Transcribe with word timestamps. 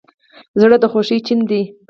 زړه 0.61 0.77
د 0.81 0.85
خوښیو 0.91 1.25
چین 1.25 1.39
دی. 1.49 1.61